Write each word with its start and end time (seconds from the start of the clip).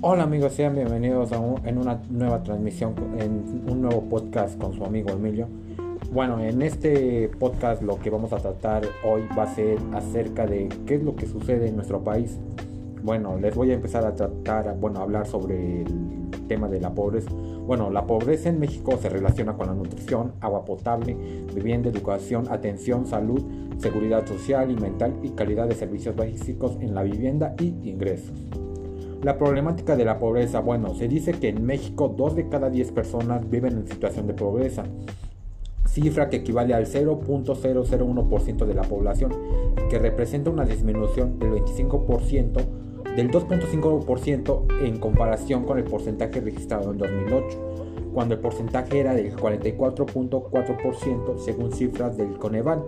Hola 0.00 0.22
amigos, 0.22 0.52
sean 0.52 0.76
bienvenidos 0.76 1.32
a 1.32 1.38
en 1.64 1.76
una 1.76 2.00
nueva 2.08 2.44
transmisión, 2.44 2.94
en 3.18 3.64
un 3.68 3.82
nuevo 3.82 4.02
podcast 4.02 4.56
con 4.56 4.72
su 4.72 4.84
amigo 4.84 5.10
Emilio. 5.10 5.48
Bueno, 6.12 6.38
en 6.38 6.62
este 6.62 7.28
podcast 7.40 7.82
lo 7.82 7.98
que 7.98 8.08
vamos 8.08 8.32
a 8.32 8.36
tratar 8.36 8.84
hoy 9.02 9.22
va 9.36 9.42
a 9.42 9.54
ser 9.56 9.76
acerca 9.94 10.46
de 10.46 10.68
qué 10.86 10.94
es 10.94 11.02
lo 11.02 11.16
que 11.16 11.26
sucede 11.26 11.66
en 11.66 11.74
nuestro 11.74 12.04
país. 12.04 12.38
Bueno, 13.02 13.38
les 13.38 13.56
voy 13.56 13.72
a 13.72 13.74
empezar 13.74 14.06
a 14.06 14.14
tratar, 14.14 14.76
bueno, 14.78 15.00
a 15.00 15.02
hablar 15.02 15.26
sobre 15.26 15.82
el 15.82 16.30
tema 16.46 16.68
de 16.68 16.80
la 16.80 16.94
pobreza. 16.94 17.32
Bueno, 17.32 17.90
la 17.90 18.06
pobreza 18.06 18.50
en 18.50 18.60
México 18.60 18.96
se 19.02 19.08
relaciona 19.08 19.54
con 19.54 19.66
la 19.66 19.74
nutrición, 19.74 20.32
agua 20.40 20.64
potable, 20.64 21.16
vivienda, 21.52 21.88
educación, 21.88 22.46
atención, 22.50 23.04
salud, 23.04 23.42
seguridad 23.78 24.24
social 24.28 24.70
y 24.70 24.76
mental 24.76 25.14
y 25.24 25.30
calidad 25.30 25.66
de 25.66 25.74
servicios 25.74 26.14
básicos 26.14 26.76
en 26.80 26.94
la 26.94 27.02
vivienda 27.02 27.56
y 27.58 27.74
ingresos. 27.82 28.44
La 29.22 29.36
problemática 29.36 29.96
de 29.96 30.04
la 30.04 30.18
pobreza, 30.18 30.60
bueno, 30.60 30.94
se 30.94 31.08
dice 31.08 31.32
que 31.32 31.48
en 31.48 31.66
México 31.66 32.14
2 32.16 32.36
de 32.36 32.48
cada 32.48 32.70
10 32.70 32.92
personas 32.92 33.50
viven 33.50 33.78
en 33.78 33.88
situación 33.88 34.28
de 34.28 34.34
pobreza, 34.34 34.84
cifra 35.86 36.28
que 36.28 36.36
equivale 36.36 36.74
al 36.74 36.86
0.001% 36.86 38.64
de 38.64 38.74
la 38.74 38.82
población, 38.82 39.32
que 39.90 39.98
representa 39.98 40.50
una 40.50 40.64
disminución 40.64 41.38
del 41.38 41.50
25% 41.50 42.60
del 43.16 43.30
2.5% 43.32 44.84
en 44.84 44.98
comparación 44.98 45.64
con 45.64 45.78
el 45.78 45.84
porcentaje 45.84 46.40
registrado 46.40 46.92
en 46.92 46.98
2008 46.98 47.87
cuando 48.12 48.34
el 48.34 48.40
porcentaje 48.40 49.00
era 49.00 49.14
del 49.14 49.36
44.4% 49.36 51.38
según 51.38 51.72
cifras 51.72 52.16
del 52.16 52.38
Coneval. 52.38 52.84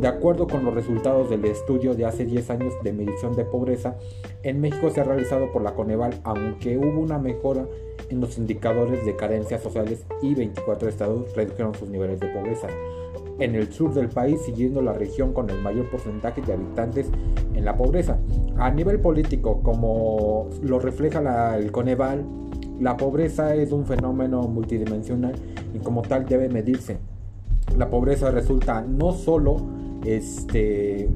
De 0.00 0.08
acuerdo 0.08 0.46
con 0.46 0.64
los 0.64 0.74
resultados 0.74 1.30
del 1.30 1.44
estudio 1.44 1.94
de 1.94 2.06
hace 2.06 2.24
10 2.24 2.50
años 2.50 2.74
de 2.82 2.92
medición 2.92 3.34
de 3.34 3.44
pobreza, 3.44 3.96
en 4.42 4.60
México 4.60 4.90
se 4.90 5.00
ha 5.00 5.04
realizado 5.04 5.50
por 5.52 5.62
la 5.62 5.74
Coneval, 5.74 6.20
aunque 6.24 6.76
hubo 6.76 7.00
una 7.00 7.18
mejora 7.18 7.66
en 8.10 8.20
los 8.20 8.38
indicadores 8.38 9.04
de 9.04 9.16
carencias 9.16 9.62
sociales 9.62 10.04
y 10.22 10.34
24 10.34 10.88
estados 10.88 11.34
redujeron 11.34 11.74
sus 11.74 11.88
niveles 11.88 12.20
de 12.20 12.28
pobreza. 12.28 12.68
En 13.38 13.56
el 13.56 13.72
sur 13.72 13.92
del 13.92 14.08
país, 14.08 14.40
siguiendo 14.42 14.80
la 14.80 14.92
región 14.92 15.32
con 15.32 15.50
el 15.50 15.60
mayor 15.60 15.90
porcentaje 15.90 16.40
de 16.42 16.52
habitantes 16.52 17.10
en 17.54 17.64
la 17.64 17.76
pobreza. 17.76 18.18
A 18.58 18.70
nivel 18.70 19.00
político, 19.00 19.60
como 19.62 20.50
lo 20.62 20.78
refleja 20.78 21.56
el 21.56 21.72
Coneval, 21.72 22.24
la 22.80 22.96
pobreza 22.96 23.54
es 23.54 23.72
un 23.72 23.86
fenómeno 23.86 24.42
multidimensional 24.42 25.34
y 25.74 25.78
como 25.78 26.02
tal 26.02 26.26
debe 26.26 26.48
medirse. 26.48 26.98
La 27.78 27.88
pobreza 27.88 28.30
resulta 28.30 28.82
no 28.82 29.12
solo 29.12 29.56
este, 30.04 31.08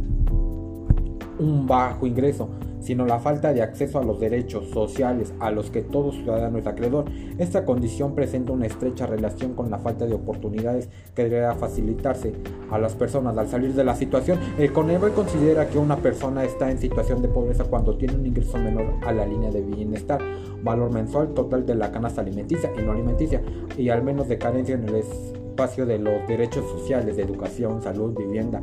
un 1.39 1.67
bajo 1.67 2.06
ingreso, 2.06 2.48
sino 2.81 3.06
la 3.06 3.19
falta 3.19 3.53
de 3.53 3.62
acceso 3.62 3.98
a 3.98 4.05
los 4.05 4.20
derechos 4.20 4.69
sociales 4.70 5.34
a 5.41 5.50
los 5.50 5.70
que 5.70 5.83
todo 5.83 6.12
ciudadano 6.12 6.59
es 6.59 6.67
acreedor. 6.67 7.06
Esta 7.39 7.65
condición 7.65 8.15
presenta 8.15 8.53
una 8.53 8.67
estrecha 8.67 9.06
relación 9.06 9.55
con 9.55 9.70
la 9.70 9.78
falta 9.78 10.06
de 10.06 10.15
oportunidades 10.15 10.89
que 11.15 11.28
debe 11.28 11.55
facilitarse 11.56 12.33
a 12.70 12.78
las 12.78 12.95
personas 12.95 13.37
al 13.37 13.48
salir 13.48 13.75
de 13.75 13.84
la 13.84 13.95
situación. 13.95 14.39
El 14.59 14.72
Coneval 14.72 15.12
considera 15.12 15.69
que 15.69 15.78
una 15.78 15.97
persona 15.97 16.45
está 16.45 16.70
en 16.70 16.78
situación 16.78 17.22
de 17.22 17.28
pobreza 17.28 17.65
cuando 17.65 17.97
tiene 17.97 18.15
un 18.15 18.27
ingreso 18.27 18.59
menor 18.59 18.87
a 19.06 19.12
la 19.12 19.27
línea 19.27 19.50
de 19.50 19.62
bienestar, 19.62 20.20
valor 20.62 20.92
mensual 20.92 21.34
total 21.34 21.64
de 21.67 21.75
la 21.75 21.91
canasta 21.91 22.20
alimenticia 22.20 22.73
y 22.77 22.83
no 22.83 22.92
alimenticia, 22.92 23.42
y 23.77 23.89
al 23.89 24.03
menos 24.03 24.28
de 24.28 24.39
carencia 24.39 24.75
en 24.75 24.89
el 24.89 24.97
espacio 24.97 25.87
de 25.87 25.98
los 25.98 26.27
derechos 26.28 26.65
sociales 26.70 27.17
de 27.17 27.23
educación, 27.23 27.83
salud, 27.83 28.15
vivienda, 28.17 28.61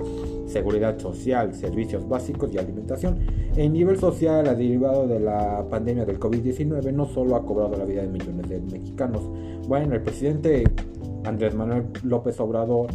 seguridad 0.47 0.97
social, 0.97 1.53
servicios 1.53 2.07
básicos 2.07 2.53
y 2.53 2.57
alimentación. 2.57 3.19
En 3.55 3.73
nivel 3.73 3.97
social, 3.97 4.47
a 4.47 4.55
derivado 4.55 5.05
de 5.07 5.19
la 5.19 5.65
pandemia 5.69 6.05
del 6.05 6.19
COVID-19, 6.19 6.93
no 6.93 7.05
solo 7.05 7.35
ha 7.35 7.45
cobrado 7.45 7.75
la 7.77 7.85
vida 7.85 8.01
de 8.01 8.07
millones 8.07 8.47
de 8.47 8.61
mexicanos. 8.61 9.23
Bueno, 9.67 9.95
el 9.95 10.01
presidente 10.03 10.63
Andrés 11.25 11.53
Manuel 11.53 11.87
López 12.03 12.39
Obrador 12.39 12.87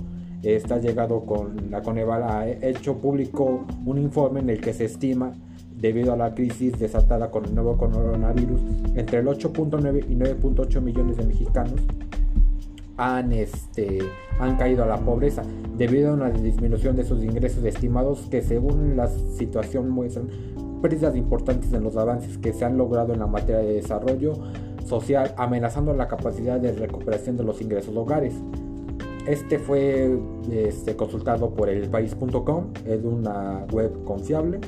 está 0.42 0.78
llegado 0.78 1.26
con 1.26 1.70
la 1.70 1.82
Coneval, 1.82 2.22
ha 2.22 2.48
hecho 2.48 2.96
público 2.96 3.66
un 3.84 3.98
informe 3.98 4.40
en 4.40 4.50
el 4.50 4.60
que 4.60 4.72
se 4.72 4.86
estima 4.86 5.32
debido 5.80 6.12
a 6.12 6.16
la 6.16 6.34
crisis 6.34 6.78
desatada 6.78 7.30
con 7.30 7.44
el 7.46 7.54
nuevo 7.54 7.76
coronavirus, 7.76 8.60
entre 8.94 9.18
el 9.18 9.26
8.9 9.26 10.04
y 10.08 10.14
9.8 10.14 10.80
millones 10.80 11.16
de 11.16 11.26
mexicanos 11.26 11.80
han, 12.96 13.32
este, 13.32 13.98
han 14.38 14.56
caído 14.58 14.84
a 14.84 14.86
la 14.86 14.98
pobreza 14.98 15.42
debido 15.76 16.10
a 16.10 16.14
una 16.14 16.30
disminución 16.30 16.96
de 16.96 17.04
sus 17.04 17.24
ingresos 17.24 17.64
estimados 17.64 18.26
que 18.30 18.42
según 18.42 18.96
la 18.96 19.08
situación 19.08 19.88
muestran 19.88 20.28
pérdidas 20.82 21.16
importantes 21.16 21.72
en 21.72 21.82
los 21.82 21.96
avances 21.96 22.36
que 22.38 22.52
se 22.52 22.64
han 22.64 22.76
logrado 22.76 23.14
en 23.14 23.20
la 23.20 23.26
materia 23.26 23.60
de 23.60 23.74
desarrollo 23.74 24.34
social, 24.84 25.34
amenazando 25.38 25.94
la 25.94 26.08
capacidad 26.08 26.60
de 26.60 26.72
recuperación 26.72 27.36
de 27.36 27.44
los 27.44 27.60
ingresos 27.62 27.96
hogares. 27.96 28.34
Este 29.26 29.58
fue 29.58 30.18
este, 30.50 30.96
consultado 30.96 31.50
por 31.50 31.68
el 31.68 31.88
país.com, 31.88 32.72
es 32.86 33.04
una 33.04 33.66
web 33.72 34.04
confiable. 34.04 34.58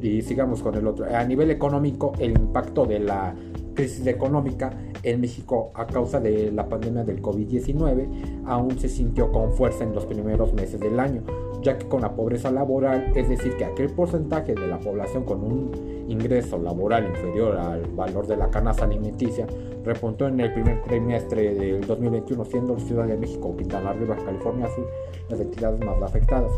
Y 0.00 0.22
sigamos 0.22 0.62
con 0.62 0.74
el 0.74 0.86
otro. 0.86 1.06
A 1.06 1.24
nivel 1.24 1.50
económico, 1.50 2.12
el 2.18 2.32
impacto 2.32 2.86
de 2.86 3.00
la 3.00 3.34
crisis 3.74 4.06
económica 4.06 4.70
en 5.02 5.20
México 5.20 5.70
a 5.74 5.86
causa 5.86 6.20
de 6.20 6.50
la 6.52 6.68
pandemia 6.68 7.04
del 7.04 7.22
COVID-19 7.22 8.44
aún 8.46 8.78
se 8.78 8.88
sintió 8.88 9.32
con 9.32 9.52
fuerza 9.52 9.84
en 9.84 9.94
los 9.94 10.06
primeros 10.06 10.52
meses 10.52 10.80
del 10.80 10.98
año, 11.00 11.22
ya 11.62 11.78
que 11.78 11.86
con 11.86 12.02
la 12.02 12.14
pobreza 12.14 12.50
laboral, 12.50 13.12
es 13.14 13.28
decir, 13.28 13.56
que 13.56 13.64
aquel 13.64 13.90
porcentaje 13.90 14.54
de 14.54 14.66
la 14.66 14.78
población 14.78 15.24
con 15.24 15.42
un 15.42 15.70
ingreso 16.08 16.58
laboral 16.58 17.06
inferior 17.06 17.56
al 17.56 17.82
valor 17.86 18.26
de 18.26 18.36
la 18.36 18.50
canasta 18.50 18.84
alimenticia 18.84 19.46
repuntó 19.84 20.26
en 20.26 20.40
el 20.40 20.52
primer 20.52 20.82
trimestre 20.82 21.54
del 21.54 21.86
2021, 21.86 22.44
siendo 22.44 22.78
Ciudad 22.78 23.06
de 23.06 23.16
México, 23.16 23.56
Quintana 23.56 23.92
Roo, 23.92 24.14
California 24.24 24.68
Sur 24.68 24.86
las 25.28 25.40
entidades 25.40 25.80
más 25.80 26.00
afectadas. 26.02 26.52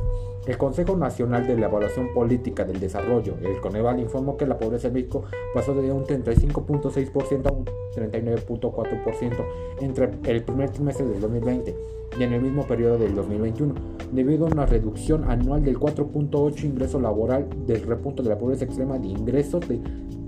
El 0.47 0.59
Consejo 0.59 0.97
Nacional 0.97 1.47
de 1.47 1.57
la 1.57 1.67
Evaluación 1.67 2.13
Política 2.13 2.65
del 2.65 2.81
Desarrollo, 2.81 3.37
el 3.43 3.61
Coneval, 3.61 4.01
informó 4.01 4.37
que 4.37 4.45
la 4.45 4.59
pobreza 4.59 4.89
en 4.89 4.95
México 4.95 5.25
pasó 5.55 5.73
de 5.73 5.93
un 5.93 6.05
35.6% 6.05 7.47
a 7.47 7.53
un 7.53 7.65
39.4% 7.65 9.45
entre 9.81 10.11
el 10.25 10.43
primer 10.43 10.71
trimestre 10.71 11.07
del 11.07 11.21
2020 11.21 11.77
y 12.19 12.23
en 12.25 12.33
el 12.33 12.43
mismo 12.43 12.67
periodo 12.67 12.99
del 12.99 13.15
2021, 13.15 13.75
debido 14.11 14.47
a 14.47 14.51
una 14.51 14.67
reducción 14.67 15.31
anual 15.31 15.65
del 15.65 15.79
4.8 15.79 16.65
ingreso 16.65 17.01
laboral 17.01 17.47
del 17.65 17.83
repunto 17.83 18.25
de 18.25 18.31
la 18.31 18.39
pobreza 18.39 18.65
extrema 18.65 18.99
de 18.99 19.09
ingresos 19.09 19.67
de 19.69 19.81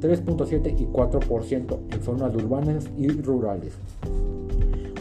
3.7 0.04 0.78
y 0.78 0.87
4% 0.87 1.78
en 1.91 2.03
zonas 2.03 2.34
urbanas 2.34 2.91
y 2.98 3.09
rurales 3.09 3.78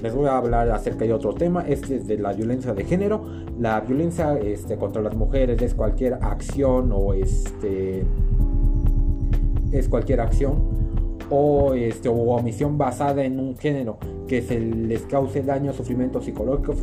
les 0.03 0.13
voy 0.13 0.27
a 0.27 0.37
hablar 0.37 0.69
acerca 0.69 1.05
de 1.05 1.13
otro 1.13 1.33
tema, 1.33 1.63
este 1.65 1.95
es 1.95 2.07
de 2.07 2.17
la 2.17 2.33
violencia 2.33 2.73
de 2.73 2.83
género. 2.83 3.23
La 3.57 3.79
violencia 3.79 4.37
este, 4.37 4.75
contra 4.75 5.01
las 5.01 5.15
mujeres 5.15 5.61
es 5.61 5.73
cualquier 5.73 6.15
acción 6.15 6.91
o 6.93 7.13
este 7.13 8.03
es 9.71 9.87
cualquier 9.87 10.19
acción 10.19 10.61
o, 11.29 11.73
este, 11.73 12.09
o 12.09 12.15
omisión 12.35 12.77
basada 12.77 13.23
en 13.23 13.39
un 13.39 13.57
género 13.57 13.97
que 14.27 14.41
se 14.41 14.59
les 14.59 15.03
cause 15.03 15.41
daño, 15.41 15.71
sufrimiento 15.71 16.21
psicológico, 16.21 16.73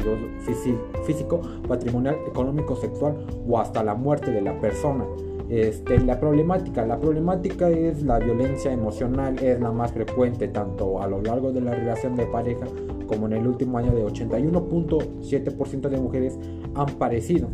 físico, 1.04 1.42
patrimonial, 1.68 2.16
económico, 2.26 2.74
sexual 2.74 3.18
o 3.46 3.58
hasta 3.58 3.84
la 3.84 3.94
muerte 3.94 4.30
de 4.30 4.40
la 4.40 4.58
persona. 4.60 5.04
Este, 5.50 5.98
la 5.98 6.20
problemática, 6.20 6.86
la 6.86 7.00
problemática 7.00 7.68
es 7.68 8.04
la 8.04 8.20
violencia 8.20 8.72
emocional, 8.72 9.36
es 9.42 9.60
la 9.60 9.72
más 9.72 9.90
frecuente 9.90 10.46
tanto 10.46 11.02
a 11.02 11.08
lo 11.08 11.20
largo 11.20 11.52
de 11.52 11.60
la 11.60 11.74
relación 11.74 12.14
de 12.14 12.24
pareja 12.26 12.66
como 13.08 13.26
en 13.26 13.32
el 13.32 13.46
último 13.48 13.76
año 13.76 13.92
de 13.92 14.04
81.7% 14.04 15.88
de 15.88 15.96
mujeres 15.98 16.38
han 16.76 16.86
parecido. 16.96 17.48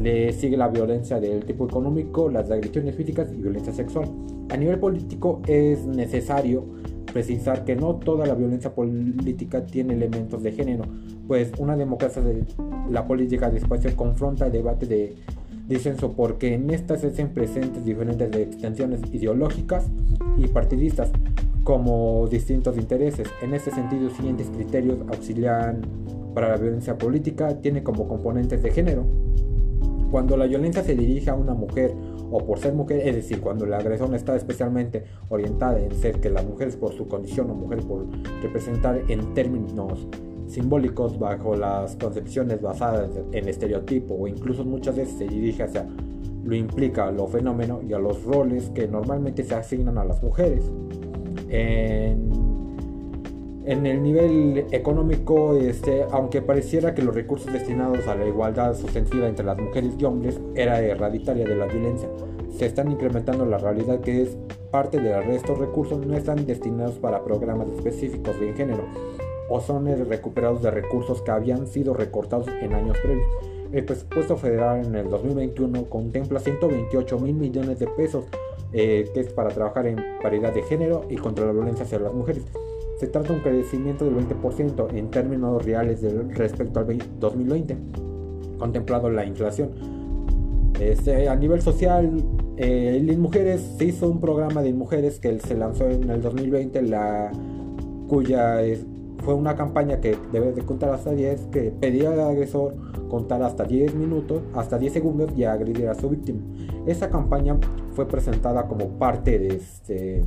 Le 0.00 0.32
sigue 0.32 0.56
la 0.56 0.68
violencia 0.68 1.18
del 1.18 1.44
tipo 1.44 1.66
económico, 1.66 2.28
las 2.28 2.48
agresiones 2.52 2.94
físicas 2.94 3.32
y 3.32 3.42
violencia 3.42 3.72
sexual. 3.72 4.08
A 4.50 4.56
nivel 4.56 4.78
político 4.78 5.42
es 5.48 5.84
necesario 5.84 6.64
precisar 7.12 7.64
que 7.64 7.74
no 7.74 7.96
toda 7.96 8.26
la 8.26 8.34
violencia 8.34 8.72
política 8.72 9.66
tiene 9.66 9.94
elementos 9.94 10.44
de 10.44 10.52
género, 10.52 10.84
pues 11.26 11.50
una 11.58 11.76
democracia 11.76 12.22
de 12.22 12.44
la 12.88 13.04
política 13.08 13.50
de 13.50 13.58
espacio 13.58 13.94
confronta 13.96 14.48
debate 14.48 14.86
de 14.86 15.16
disenso 15.70 16.12
porque 16.12 16.52
en 16.52 16.68
estas 16.70 17.00
se 17.00 17.06
hacen 17.06 17.28
presentes 17.28 17.84
diferentes 17.84 18.34
extensiones 18.36 19.00
ideológicas 19.12 19.86
y 20.36 20.48
partidistas 20.48 21.10
como 21.64 22.26
distintos 22.28 22.76
intereses. 22.76 23.28
En 23.40 23.54
este 23.54 23.70
sentido, 23.70 24.10
siguientes 24.10 24.50
criterios 24.50 24.98
auxilian 25.08 25.82
para 26.34 26.48
la 26.48 26.56
violencia 26.56 26.98
política 26.98 27.60
tiene 27.60 27.84
como 27.84 28.08
componentes 28.08 28.62
de 28.62 28.70
género. 28.72 29.06
Cuando 30.10 30.36
la 30.36 30.46
violencia 30.46 30.82
se 30.82 30.96
dirige 30.96 31.30
a 31.30 31.34
una 31.34 31.54
mujer 31.54 31.94
o 32.32 32.44
por 32.44 32.58
ser 32.58 32.74
mujer, 32.74 33.06
es 33.06 33.14
decir, 33.14 33.40
cuando 33.40 33.64
la 33.64 33.78
agresión 33.78 34.12
está 34.14 34.34
especialmente 34.34 35.04
orientada 35.28 35.78
en 35.78 35.92
ser 35.94 36.20
que 36.20 36.30
la 36.30 36.42
mujer 36.42 36.68
es 36.68 36.76
por 36.76 36.92
su 36.94 37.06
condición 37.06 37.48
o 37.50 37.54
mujer 37.54 37.78
por 37.84 38.06
representar 38.42 39.00
en 39.08 39.34
términos 39.34 40.08
simbólicos 40.50 41.18
bajo 41.18 41.56
las 41.56 41.96
concepciones 41.96 42.60
basadas 42.60 43.10
en 43.32 43.48
estereotipo 43.48 44.14
o 44.14 44.26
incluso 44.26 44.64
muchas 44.64 44.96
veces 44.96 45.16
se 45.16 45.26
dirige 45.26 45.62
hacia 45.62 45.86
lo 46.44 46.54
implica 46.54 47.10
lo 47.10 47.26
fenómeno 47.26 47.80
y 47.86 47.92
a 47.92 47.98
los 47.98 48.24
roles 48.24 48.70
que 48.70 48.88
normalmente 48.88 49.44
se 49.44 49.54
asignan 49.54 49.98
a 49.98 50.04
las 50.04 50.22
mujeres. 50.22 50.64
En, 51.48 52.30
en 53.66 53.86
el 53.86 54.02
nivel 54.02 54.66
económico, 54.70 55.56
este, 55.56 56.04
aunque 56.10 56.42
pareciera 56.42 56.94
que 56.94 57.02
los 57.02 57.14
recursos 57.14 57.52
destinados 57.52 58.06
a 58.08 58.14
la 58.14 58.26
igualdad 58.26 58.74
sustantiva 58.74 59.28
entre 59.28 59.44
las 59.44 59.58
mujeres 59.58 59.94
y 59.98 60.04
hombres 60.04 60.40
era 60.54 60.80
hereditaria 60.80 61.44
de 61.44 61.56
la 61.56 61.66
violencia, 61.66 62.08
se 62.56 62.66
están 62.66 62.90
incrementando 62.90 63.44
la 63.44 63.58
realidad 63.58 64.00
que 64.00 64.22
es 64.22 64.36
parte 64.70 64.98
del 64.98 65.22
resto 65.24 65.54
de 65.54 65.66
recursos 65.66 66.04
no 66.06 66.16
están 66.16 66.46
destinados 66.46 66.98
para 66.98 67.22
programas 67.22 67.68
específicos 67.68 68.38
de 68.40 68.52
género 68.54 68.84
o 69.50 69.60
son 69.60 69.86
recuperados 70.08 70.62
de 70.62 70.70
recursos 70.70 71.20
que 71.22 71.30
habían 71.32 71.66
sido 71.66 71.92
recortados 71.92 72.46
en 72.62 72.72
años 72.72 72.96
previos. 73.02 73.26
El 73.72 73.84
presupuesto 73.84 74.36
federal 74.36 74.86
en 74.86 74.94
el 74.94 75.10
2021 75.10 75.84
contempla 75.84 76.40
128 76.40 77.18
mil 77.18 77.34
millones 77.34 77.78
de 77.78 77.86
pesos, 77.88 78.24
eh, 78.72 79.10
que 79.12 79.20
es 79.20 79.32
para 79.32 79.50
trabajar 79.50 79.86
en 79.86 79.96
paridad 80.22 80.54
de 80.54 80.62
género 80.62 81.04
y 81.08 81.16
contra 81.16 81.46
la 81.46 81.52
violencia 81.52 81.84
hacia 81.84 81.98
las 81.98 82.14
mujeres. 82.14 82.44
Se 82.98 83.08
trata 83.08 83.28
de 83.28 83.34
un 83.34 83.40
crecimiento 83.40 84.04
del 84.04 84.14
20% 84.16 84.94
en 84.94 85.10
términos 85.10 85.64
reales 85.64 86.00
respecto 86.36 86.80
al 86.80 86.98
2020, 87.18 87.76
contemplado 88.58 89.10
la 89.10 89.24
inflación. 89.24 89.70
Este, 90.78 91.28
a 91.28 91.34
nivel 91.34 91.60
social, 91.60 92.22
eh, 92.56 93.16
mujeres 93.18 93.62
se 93.78 93.86
hizo 93.86 94.08
un 94.08 94.20
programa 94.20 94.62
de 94.62 94.72
mujeres 94.72 95.18
que 95.18 95.38
se 95.40 95.56
lanzó 95.56 95.88
en 95.88 96.08
el 96.08 96.22
2020, 96.22 96.82
la, 96.82 97.32
cuya 98.08 98.62
fue 99.22 99.34
una 99.34 99.54
campaña 99.56 100.00
que 100.00 100.16
debe 100.32 100.52
de 100.52 100.62
contar 100.62 100.90
hasta 100.90 101.12
10, 101.12 101.46
que 101.52 101.70
pedía 101.70 102.12
al 102.12 102.20
agresor 102.20 102.74
contar 103.08 103.42
hasta 103.42 103.64
10 103.64 103.94
minutos, 103.94 104.42
hasta 104.54 104.78
10 104.78 104.92
segundos 104.92 105.30
y 105.36 105.44
agredir 105.44 105.88
a 105.88 105.94
su 105.94 106.08
víctima. 106.08 106.40
Esa 106.86 107.10
campaña 107.10 107.58
fue 107.92 108.06
presentada 108.06 108.66
como 108.66 108.88
parte 108.98 109.38
de 109.38 109.48
este 109.48 110.24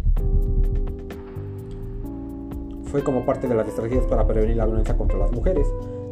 fue 2.85 3.03
como 3.03 3.25
parte 3.25 3.47
de 3.47 3.55
las 3.55 3.67
estrategias 3.67 4.05
para 4.05 4.27
prevenir 4.27 4.57
la 4.57 4.67
violencia 4.67 4.95
contra 4.95 5.17
las 5.17 5.31
mujeres, 5.31 5.65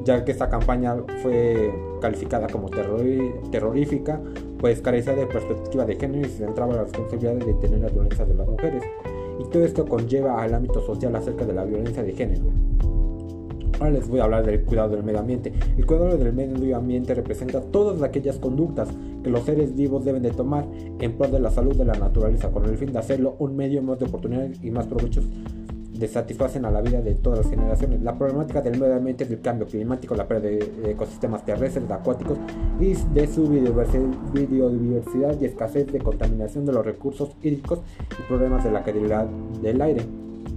ya 0.04 0.26
que 0.26 0.32
esta 0.32 0.50
campaña 0.50 0.96
fue 1.22 1.72
calificada 2.02 2.48
como 2.48 2.70
terrorífica, 2.72 4.20
pues 4.58 4.82
carecía 4.82 5.14
de 5.14 5.28
perspectiva 5.28 5.86
de 5.86 5.96
género 5.96 6.26
y 6.26 6.30
se 6.32 6.44
centraba 6.44 6.72
en 6.72 6.78
la 6.78 6.84
responsabilidad 6.86 7.36
de 7.36 7.46
detener 7.46 7.82
la 7.82 7.90
violencia 7.90 8.26
de 8.26 8.34
las 8.34 8.48
mujeres. 8.48 8.84
Y 9.40 9.50
todo 9.50 9.64
esto 9.64 9.86
conlleva 9.86 10.42
al 10.42 10.54
ámbito 10.54 10.82
social 10.86 11.16
acerca 11.16 11.46
de 11.46 11.54
la 11.54 11.66
violencia 11.66 12.04
de 12.04 12.14
género. 12.14 12.46
Ahora 13.80 13.94
les 13.94 14.08
voy 14.08 14.20
a 14.20 14.26
hablar 14.26 14.46
del 14.46 14.64
cuidado 14.64 14.90
del 14.96 15.04
medio 15.04 15.20
ambiente. 15.20 15.52
El 15.76 15.86
cuidado 15.88 16.16
del 16.16 16.34
medio 16.34 16.78
ambiente 16.78 17.16
representa 17.16 17.62
todas 17.62 18.04
aquellas 18.04 18.38
conductas 18.38 18.90
que 19.24 19.30
los 19.30 19.44
seres 19.44 19.76
vivos 19.76 20.06
deben 20.06 20.22
de 20.22 20.32
tomar 20.32 20.68
en 21.00 21.14
pro 21.14 21.28
de 21.28 21.40
la 21.40 21.50
salud 21.50 21.76
de 21.76 21.86
la 21.86 21.94
naturaleza, 21.94 22.52
con 22.52 22.66
el 22.66 22.78
fin 22.78 22.92
de 22.92 23.00
hacerlo 23.00 23.36
un 23.40 23.56
medio 23.56 23.82
más 23.82 23.98
de 23.98 24.06
oportunidades 24.06 24.60
y 24.64 24.70
más 24.70 24.86
provechos 24.86 25.26
satisfacen 26.08 26.66
a 26.66 26.72
la 26.72 26.82
vida 26.82 27.02
de 27.02 27.16
todas 27.16 27.40
las 27.40 27.50
generaciones. 27.50 28.02
La 28.02 28.18
problemática 28.18 28.62
del 28.62 28.80
medio 28.80 28.96
ambiente, 28.96 29.26
del 29.26 29.42
cambio 29.42 29.68
climático, 29.68 30.16
la 30.16 30.28
pérdida 30.28 30.66
de 30.66 30.92
ecosistemas 30.92 31.46
terrestres, 31.46 31.90
acuáticos 31.90 32.38
y 32.80 32.94
de 33.14 33.28
su 33.28 33.48
biodiversidad 33.48 35.40
y 35.40 35.46
escasez 35.46 35.88
de 35.92 36.00
contaminación 36.00 36.66
de 36.66 36.74
los 36.74 36.86
recursos 36.86 37.36
hídricos 37.42 37.80
y 38.20 38.28
problemas 38.28 38.64
de 38.64 38.72
la 38.72 38.84
calidad 38.84 39.28
del 39.62 39.82
aire. 39.82 40.02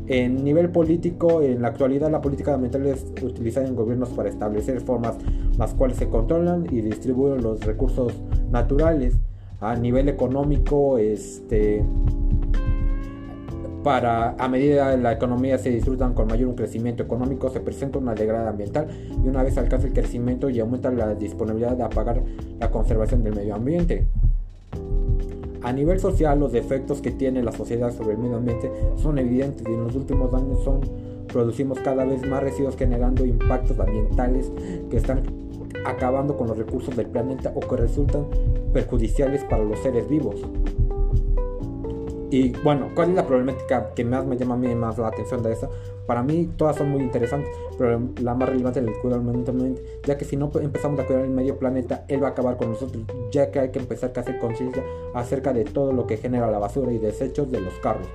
En 0.07 0.45
nivel 0.45 0.69
político, 0.71 1.41
en 1.41 1.63
la 1.63 1.69
actualidad 1.69 2.11
la 2.11 2.21
política 2.21 2.53
ambiental 2.55 2.85
es 2.87 3.07
utilizada 3.23 3.67
en 3.67 3.75
gobiernos 3.75 4.11
para 4.11 4.29
establecer 4.29 4.81
formas 4.83 5.17
las 5.59 5.73
cuales 5.73 5.97
se 5.97 6.11
controlan 6.11 6.67
y 6.71 6.83
distribuyen 6.83 7.43
los 7.43 7.65
recursos 7.65 8.13
naturales. 8.51 9.15
A 9.61 9.77
nivel 9.77 10.11
económico, 10.11 10.99
este, 10.99 11.83
para 13.85 14.31
a 14.31 14.49
medida 14.49 14.97
que 14.97 15.03
la 15.03 15.13
economía 15.13 15.59
se 15.59 15.71
disfrutan 15.71 16.15
con 16.15 16.27
mayor 16.27 16.55
crecimiento 16.57 17.03
económico, 17.03 17.51
se 17.51 17.61
presenta 17.61 17.99
una 17.99 18.15
degrada 18.15 18.49
ambiental 18.49 18.89
y 19.23 19.29
una 19.29 19.43
vez 19.43 19.57
alcanza 19.59 19.87
el 19.87 19.93
crecimiento 19.93 20.49
y 20.49 20.59
aumenta 20.59 20.91
la 20.91 21.15
disponibilidad 21.15 21.77
de 21.77 21.85
apagar 21.85 22.23
la 22.59 22.71
conservación 22.71 23.23
del 23.23 23.37
medio 23.37 23.55
ambiente. 23.55 24.07
A 25.63 25.73
nivel 25.73 26.01
social, 26.01 26.41
los 26.41 26.55
efectos 26.55 27.01
que 27.01 27.11
tiene 27.11 27.43
la 27.43 27.53
sociedad 27.53 27.93
sobre 27.93 28.15
el 28.15 28.19
medio 28.19 28.37
ambiente 28.37 28.71
son 28.97 29.19
evidentes 29.19 29.67
y 29.69 29.73
en 29.73 29.85
los 29.85 29.95
últimos 29.95 30.33
años 30.33 30.65
son, 30.65 30.81
producimos 31.29 31.79
cada 31.81 32.05
vez 32.05 32.27
más 32.27 32.43
residuos 32.43 32.77
generando 32.77 33.25
impactos 33.25 33.79
ambientales 33.79 34.51
que 34.91 34.97
están 34.97 35.23
acabando 35.85 36.37
con 36.37 36.49
los 36.49 36.57
recursos 36.57 36.97
del 36.97 37.07
planeta 37.07 37.53
o 37.55 37.61
que 37.61 37.77
resultan 37.77 38.27
perjudiciales 38.73 39.45
para 39.45 39.63
los 39.63 39.79
seres 39.81 40.09
vivos. 40.09 40.43
Y 42.31 42.51
bueno, 42.63 42.91
¿cuál 42.95 43.11
es 43.11 43.17
la 43.17 43.27
problemática 43.27 43.91
que 43.95 44.05
más 44.05 44.25
me 44.25 44.37
llama 44.37 44.55
a 44.55 44.59
mí 44.59 44.75
más 44.75 44.99
la 44.99 45.09
atención 45.09 45.43
de 45.43 45.53
esa? 45.53 45.69
Para 46.07 46.23
mí 46.23 46.51
todas 46.57 46.77
son 46.77 46.91
muy 46.91 47.03
interesantes, 47.03 47.51
pero 47.79 48.01
la 48.21 48.35
más 48.35 48.49
relevante 48.49 48.81
es 48.81 48.87
el 48.87 48.93
cuidado 49.01 49.23
del 49.23 49.33
medio 49.33 49.51
ambiente, 49.51 49.83
ya 50.05 50.19
que 50.19 50.25
si 50.25 50.37
no 50.37 50.51
empezamos 50.61 51.01
a 51.01 51.07
cuidar 51.07 51.25
el 51.25 51.31
medio 51.31 51.59
planeta, 51.59 52.05
él 52.09 52.23
va 52.23 52.29
a 52.29 52.31
acabar 52.33 52.57
con 52.57 52.71
nosotros, 52.71 53.05
ya 53.31 53.51
que 53.51 53.61
hay 53.61 53.71
que 53.71 53.79
empezar 53.79 54.13
a 54.15 54.21
hacer 54.21 54.39
conciencia 54.39 54.83
acerca 55.15 55.53
de 55.53 55.65
todo 55.65 55.93
lo 55.93 56.07
que 56.07 56.19
genera 56.19 56.51
la 56.51 56.59
basura 56.59 56.93
y 56.93 56.99
desechos 56.99 57.51
de 57.51 57.61
los 57.61 57.75
carros, 57.75 58.07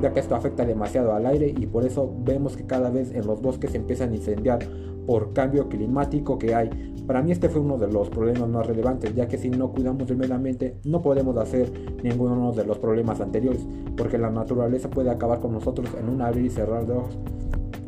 ya 0.00 0.12
que 0.12 0.20
esto 0.20 0.34
afecta 0.34 0.64
demasiado 0.64 1.12
al 1.14 1.26
aire 1.26 1.54
y 1.56 1.66
por 1.66 1.84
eso 1.84 2.12
vemos 2.24 2.56
que 2.56 2.66
cada 2.66 2.90
vez 2.90 3.12
en 3.14 3.26
los 3.26 3.40
bosques 3.40 3.72
se 3.72 3.78
empiezan 3.78 4.12
a 4.12 4.16
incendiar 4.16 4.60
por 5.06 5.32
cambio 5.32 5.68
climático 5.68 6.38
que 6.38 6.54
hay. 6.54 6.68
Para 7.06 7.22
mí 7.22 7.32
este 7.32 7.48
fue 7.48 7.62
uno 7.62 7.78
de 7.78 7.90
los 7.90 8.10
problemas 8.10 8.48
más 8.48 8.66
relevantes, 8.66 9.14
ya 9.14 9.26
que 9.26 9.38
si 9.38 9.48
no 9.48 9.72
cuidamos 9.72 10.06
del 10.06 10.18
medio 10.18 10.34
ambiente 10.34 10.76
no 10.84 11.00
podemos 11.00 11.36
hacer 11.38 11.72
ninguno 12.02 12.52
de 12.52 12.64
los 12.64 12.78
problemas 12.78 13.20
anteriores, 13.20 13.66
porque 13.96 14.18
la 14.18 14.30
naturaleza 14.30 14.90
puede 14.90 15.10
acabar 15.10 15.40
con 15.40 15.52
nosotros 15.52 15.88
en 15.98 16.10
un 16.10 16.20
abrir 16.20 16.44
y 16.44 16.50
cerrar 16.50 16.86
de 16.86 16.92
ojos. 16.92 17.18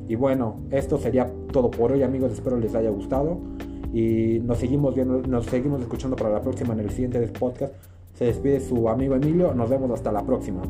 Y 0.08 0.14
bueno, 0.14 0.56
esto 0.70 0.98
sería 0.98 1.30
todo 1.52 1.70
por 1.70 1.92
hoy 1.92 2.02
amigos, 2.02 2.32
espero 2.32 2.56
les 2.58 2.74
haya 2.74 2.90
gustado 2.90 3.38
y 3.92 4.40
nos 4.42 4.58
seguimos 4.58 4.94
viendo, 4.94 5.20
nos 5.22 5.46
seguimos 5.46 5.80
escuchando 5.82 6.16
para 6.16 6.30
la 6.30 6.40
próxima 6.40 6.72
en 6.72 6.80
el 6.80 6.90
siguiente 6.90 7.20
podcast. 7.38 7.74
Se 8.14 8.24
despide 8.24 8.60
su 8.60 8.88
amigo 8.88 9.14
Emilio, 9.14 9.54
nos 9.54 9.68
vemos 9.68 9.90
hasta 9.90 10.10
la 10.10 10.24
próxima. 10.24 10.62